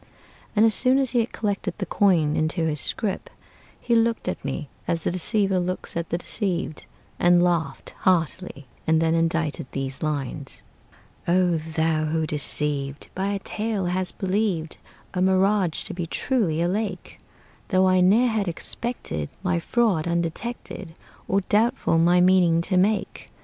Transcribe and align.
And 0.55 0.65
as 0.65 0.73
soon 0.73 0.97
as 0.97 1.11
he 1.11 1.19
had 1.19 1.31
collected 1.31 1.75
the 1.77 1.85
coin 1.85 2.35
into 2.35 2.65
his 2.65 2.79
scrip, 2.81 3.29
He 3.79 3.93
looked 3.93 4.27
at 4.27 4.43
me 4.43 4.67
as 4.87 5.03
the 5.03 5.11
deceiver 5.11 5.59
looks 5.59 5.95
at 5.95 6.09
the 6.09 6.17
deceived, 6.17 6.87
And 7.19 7.43
laughed 7.43 7.91
heartily, 7.99 8.65
and 8.87 8.99
then 8.99 9.13
indited 9.13 9.67
these 9.73 10.01
lines: 10.01 10.63
"O 11.27 11.57
thou 11.57 12.05
who, 12.05 12.25
deceived 12.25 13.09
By 13.13 13.27
a 13.27 13.37
tale, 13.37 13.85
hast 13.85 14.17
believed 14.17 14.77
A 15.13 15.21
mirage 15.21 15.83
to 15.83 15.93
be 15.93 16.07
truly 16.07 16.63
a 16.63 16.67
lake, 16.67 17.19
Though 17.67 17.87
I 17.87 18.01
ne'er 18.01 18.29
had 18.29 18.47
expected 18.47 19.29
My 19.43 19.59
fraud 19.59 20.07
undetected, 20.07 20.95
Or 21.27 21.41
doubtful 21.41 21.99
my 21.99 22.21
meaning 22.21 22.61
to 22.61 22.75
make! 22.75 23.31